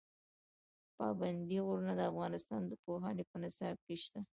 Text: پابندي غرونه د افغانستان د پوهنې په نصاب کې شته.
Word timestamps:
پابندي 0.97 1.57
غرونه 1.65 1.93
د 1.95 2.01
افغانستان 2.11 2.61
د 2.67 2.73
پوهنې 2.83 3.23
په 3.29 3.35
نصاب 3.43 3.77
کې 3.85 3.95
شته. 4.03 4.19